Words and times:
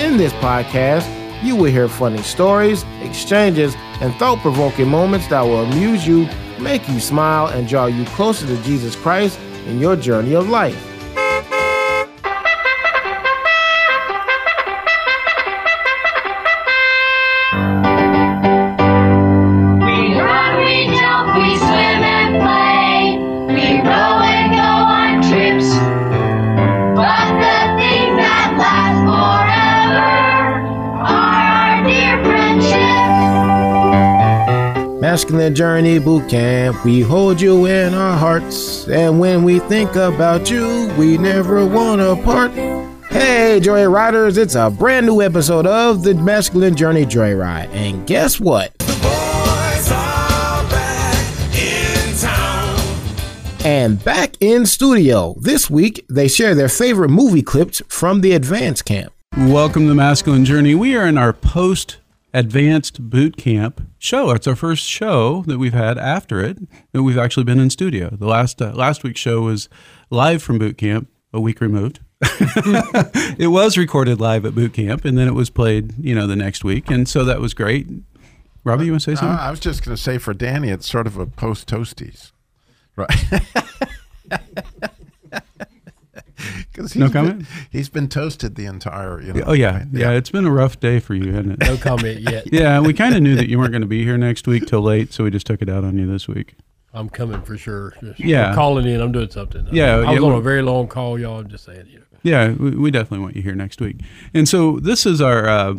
In 0.00 0.16
this 0.16 0.32
podcast, 0.32 1.06
you 1.44 1.54
will 1.54 1.70
hear 1.70 1.86
funny 1.86 2.22
stories, 2.22 2.86
exchanges, 3.02 3.74
and 4.00 4.14
thought 4.14 4.38
provoking 4.38 4.88
moments 4.88 5.26
that 5.26 5.42
will 5.42 5.60
amuse 5.60 6.06
you, 6.06 6.26
make 6.58 6.88
you 6.88 6.98
smile, 7.00 7.48
and 7.48 7.68
draw 7.68 7.84
you 7.84 8.06
closer 8.06 8.46
to 8.46 8.62
Jesus 8.62 8.96
Christ 8.96 9.38
in 9.66 9.78
your 9.78 9.96
journey 9.96 10.34
of 10.34 10.48
life. 10.48 10.86
Masculine 35.10 35.56
Journey 35.56 35.98
Boot 35.98 36.30
Camp, 36.30 36.84
we 36.84 37.00
hold 37.00 37.40
you 37.40 37.66
in 37.66 37.94
our 37.94 38.16
hearts. 38.16 38.86
And 38.86 39.18
when 39.18 39.42
we 39.42 39.58
think 39.58 39.96
about 39.96 40.48
you, 40.48 40.88
we 40.96 41.18
never 41.18 41.66
want 41.66 42.00
to 42.00 42.14
part. 42.22 42.52
Hey, 43.10 43.58
Joy 43.60 43.88
Riders, 43.88 44.38
it's 44.38 44.54
a 44.54 44.70
brand 44.70 45.06
new 45.06 45.20
episode 45.20 45.66
of 45.66 46.04
the 46.04 46.14
Masculine 46.14 46.76
Journey 46.76 47.04
Joyride. 47.04 47.70
And 47.70 48.06
guess 48.06 48.38
what? 48.38 48.72
The 48.78 48.86
boys 49.02 49.90
are 49.90 50.62
back 50.70 51.56
in 51.56 52.16
time! 52.16 53.66
And 53.66 54.04
back 54.04 54.36
in 54.38 54.64
studio. 54.64 55.34
This 55.40 55.68
week, 55.68 56.06
they 56.08 56.28
share 56.28 56.54
their 56.54 56.68
favorite 56.68 57.10
movie 57.10 57.42
clips 57.42 57.82
from 57.88 58.20
the 58.20 58.30
advance 58.30 58.80
camp. 58.80 59.12
Welcome 59.36 59.88
to 59.88 59.94
Masculine 59.94 60.44
Journey. 60.44 60.76
We 60.76 60.96
are 60.96 61.08
in 61.08 61.18
our 61.18 61.32
post 61.32 61.96
advanced 62.32 63.10
boot 63.10 63.36
camp 63.36 63.80
show. 63.98 64.30
It's 64.30 64.46
our 64.46 64.56
first 64.56 64.84
show 64.88 65.42
that 65.46 65.58
we've 65.58 65.72
had 65.74 65.98
after 65.98 66.40
it 66.42 66.58
that 66.92 67.02
we've 67.02 67.18
actually 67.18 67.44
been 67.44 67.58
in 67.60 67.70
studio. 67.70 68.10
The 68.10 68.26
last 68.26 68.60
uh, 68.62 68.72
last 68.72 69.02
week's 69.02 69.20
show 69.20 69.40
was 69.42 69.68
live 70.10 70.42
from 70.42 70.58
boot 70.58 70.78
camp, 70.78 71.08
a 71.32 71.40
week 71.40 71.60
removed. 71.60 72.00
it 72.22 73.50
was 73.50 73.78
recorded 73.78 74.20
live 74.20 74.44
at 74.44 74.54
boot 74.54 74.74
camp 74.74 75.04
and 75.06 75.16
then 75.16 75.26
it 75.26 75.34
was 75.34 75.48
played, 75.48 75.94
you 75.98 76.14
know, 76.14 76.26
the 76.26 76.36
next 76.36 76.62
week. 76.64 76.90
And 76.90 77.08
so 77.08 77.24
that 77.24 77.40
was 77.40 77.54
great. 77.54 77.88
Robbie, 78.62 78.84
you 78.86 78.92
want 78.92 79.02
to 79.02 79.10
say 79.10 79.12
Uh, 79.14 79.16
something? 79.20 79.38
I 79.38 79.50
was 79.50 79.58
just 79.60 79.82
going 79.82 79.96
to 79.96 80.02
say 80.02 80.18
for 80.18 80.34
Danny, 80.34 80.68
it's 80.68 80.86
sort 80.88 81.06
of 81.06 81.16
a 81.16 81.26
post 81.26 81.66
toasties, 81.66 82.32
right? 82.96 83.10
Because 86.82 86.96
No 86.96 87.10
comment? 87.10 87.46
he's 87.70 87.88
been 87.88 88.08
toasted 88.08 88.54
the 88.54 88.66
entire. 88.66 89.20
You 89.20 89.32
know, 89.34 89.44
oh 89.46 89.52
yeah. 89.52 89.78
right? 89.78 89.86
yeah, 89.92 90.10
It's 90.12 90.30
been 90.30 90.44
a 90.46 90.50
rough 90.50 90.80
day 90.80 91.00
for 91.00 91.14
you, 91.14 91.32
hasn't 91.32 91.54
it? 91.62 91.66
No 91.66 91.76
comment 91.76 92.20
yet. 92.20 92.44
Yeah, 92.52 92.80
we 92.80 92.92
kind 92.94 93.14
of 93.14 93.22
knew 93.22 93.36
that 93.36 93.48
you 93.48 93.58
weren't 93.58 93.72
going 93.72 93.82
to 93.82 93.88
be 93.88 94.04
here 94.04 94.18
next 94.18 94.46
week 94.46 94.66
till 94.66 94.80
late, 94.82 95.12
so 95.12 95.24
we 95.24 95.30
just 95.30 95.46
took 95.46 95.62
it 95.62 95.68
out 95.68 95.84
on 95.84 95.96
you 95.98 96.06
this 96.06 96.26
week. 96.26 96.54
I'm 96.92 97.08
coming 97.08 97.42
for 97.42 97.56
sure. 97.56 97.94
Just 98.02 98.18
Yeah. 98.18 98.54
Calling 98.54 98.86
in. 98.86 99.00
I'm 99.00 99.12
doing 99.12 99.30
something. 99.30 99.66
Yeah, 99.70 99.94
I 99.94 99.96
was 99.98 100.04
yeah, 100.06 100.16
on 100.16 100.22
well- 100.22 100.38
a 100.38 100.42
very 100.42 100.62
long 100.62 100.88
call, 100.88 101.18
y'all. 101.20 101.38
I'm 101.38 101.48
just 101.48 101.64
saying. 101.64 101.86
You 101.88 101.98
know. 102.00 102.04
Yeah, 102.22 102.52
we, 102.52 102.70
we 102.70 102.90
definitely 102.90 103.20
want 103.20 103.36
you 103.36 103.42
here 103.42 103.54
next 103.54 103.80
week. 103.80 104.00
And 104.34 104.48
so 104.48 104.78
this 104.80 105.06
is 105.06 105.20
our 105.20 105.48
uh, 105.48 105.74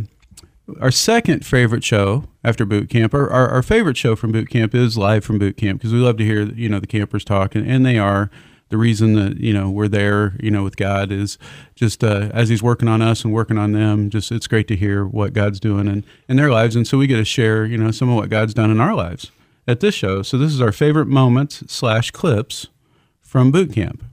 our 0.80 0.92
second 0.92 1.46
favorite 1.46 1.84
show 1.84 2.26
after 2.44 2.66
boot 2.66 2.90
camp. 2.90 3.14
Our, 3.14 3.30
our, 3.30 3.50
our 3.50 3.62
favorite 3.62 3.98
show 3.98 4.16
from 4.16 4.32
boot 4.32 4.50
camp 4.50 4.74
is 4.74 4.98
live 4.98 5.26
from 5.26 5.38
boot 5.38 5.58
camp 5.58 5.80
because 5.80 5.92
we 5.94 6.00
love 6.00 6.18
to 6.18 6.24
hear 6.26 6.44
you 6.44 6.70
know 6.70 6.80
the 6.80 6.88
campers 6.88 7.26
talk, 7.26 7.56
and, 7.56 7.70
and 7.70 7.86
they 7.86 7.98
are. 7.98 8.30
The 8.72 8.78
reason 8.78 9.14
that 9.14 9.38
you 9.38 9.54
know 9.54 9.70
we're 9.70 9.90
there, 9.90 10.36
you 10.40 10.50
know, 10.50 10.64
with 10.64 10.78
God 10.78 11.12
is 11.12 11.38
just 11.76 12.04
uh, 12.04 12.30
as 12.34 12.50
He's 12.50 12.64
working 12.64 12.88
on 12.88 13.02
us 13.02 13.24
and 13.24 13.34
working 13.34 13.58
on 13.58 13.74
them. 13.74 14.10
Just 14.10 14.32
it's 14.32 14.48
great 14.48 14.68
to 14.70 14.76
hear 14.76 15.06
what 15.06 15.34
God's 15.34 15.60
doing 15.60 15.88
in, 15.88 16.04
in 16.28 16.38
their 16.38 16.50
lives, 16.50 16.76
and 16.76 16.88
so 16.88 16.98
we 16.98 17.06
get 17.06 17.18
to 17.18 17.26
share, 17.26 17.66
you 17.66 17.78
know, 17.78 17.92
some 17.92 18.10
of 18.10 18.16
what 18.16 18.30
God's 18.30 18.54
done 18.54 18.72
in 18.72 18.80
our 18.80 18.96
lives 18.96 19.30
at 19.68 19.82
this 19.82 19.94
show. 19.94 20.22
So 20.22 20.38
this 20.38 20.54
is 20.54 20.62
our 20.62 20.72
favorite 20.72 21.08
moments 21.08 21.64
slash 21.68 22.12
clips 22.12 22.68
from 23.20 23.52
boot 23.52 23.74
camp. 23.74 24.04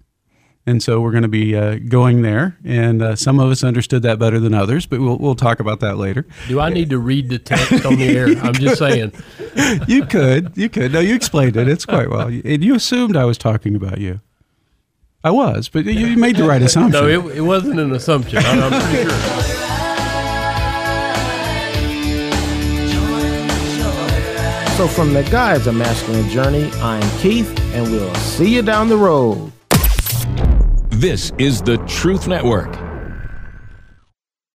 And 0.66 0.82
so 0.82 1.00
we're 1.00 1.12
going 1.12 1.22
to 1.22 1.28
be 1.28 1.56
uh, 1.56 1.76
going 1.76 2.20
there, 2.20 2.58
and 2.62 3.00
uh, 3.00 3.16
some 3.16 3.40
of 3.40 3.50
us 3.50 3.64
understood 3.64 4.02
that 4.02 4.18
better 4.18 4.38
than 4.38 4.52
others, 4.52 4.84
but 4.84 5.00
we'll 5.00 5.16
we'll 5.16 5.34
talk 5.34 5.60
about 5.60 5.80
that 5.80 5.96
later. 5.96 6.26
Do 6.46 6.60
I 6.60 6.68
need 6.68 6.90
to 6.90 6.98
read 6.98 7.30
the 7.30 7.38
text 7.38 7.86
on 7.86 7.96
the 7.96 8.06
air? 8.06 8.26
I'm 8.42 8.52
just 8.52 8.78
saying. 8.78 9.12
You 9.86 10.04
could, 10.04 10.52
you 10.58 10.68
could. 10.68 10.92
No, 10.92 11.00
you 11.00 11.14
explained 11.14 11.56
it. 11.56 11.68
It's 11.68 11.86
quite 11.86 12.10
well, 12.10 12.26
and 12.26 12.62
you 12.62 12.74
assumed 12.74 13.16
I 13.16 13.24
was 13.24 13.38
talking 13.38 13.76
about 13.76 13.98
you. 13.98 14.20
I 15.24 15.32
was, 15.32 15.68
but 15.68 15.84
you 15.84 15.92
you 16.06 16.16
made 16.16 16.36
the 16.36 16.44
right 16.44 16.62
assumption. 16.62 16.92
No, 17.02 17.08
it, 17.08 17.38
it 17.38 17.40
wasn't 17.40 17.80
an 17.80 17.92
assumption. 17.92 18.38
I'm, 18.38 18.72
I'm 18.72 18.82
pretty 18.90 19.08
sure. 19.10 19.18
So, 24.76 24.86
from 24.86 25.12
the 25.12 25.24
guys 25.24 25.66
of 25.66 25.74
Masculine 25.74 26.28
Journey, 26.28 26.70
I'm 26.74 27.02
Keith, 27.18 27.50
and 27.74 27.90
we'll 27.90 28.14
see 28.14 28.54
you 28.54 28.62
down 28.62 28.88
the 28.88 28.96
road. 28.96 29.50
This 30.90 31.32
is 31.36 31.62
the 31.62 31.78
Truth 31.88 32.28
Network. 32.28 32.87